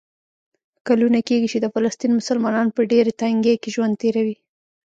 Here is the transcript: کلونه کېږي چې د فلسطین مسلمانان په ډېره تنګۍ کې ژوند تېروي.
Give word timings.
کلونه 0.87 1.19
کېږي 1.27 1.47
چې 1.53 1.59
د 1.61 1.65
فلسطین 1.73 2.11
مسلمانان 2.19 2.67
په 2.75 2.81
ډېره 2.91 3.11
تنګۍ 3.21 3.55
کې 3.61 3.73
ژوند 3.75 3.93
تېروي. 4.01 4.35